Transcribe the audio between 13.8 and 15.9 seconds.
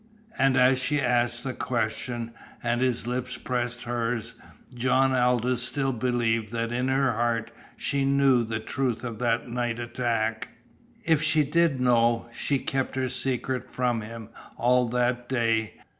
him all that day.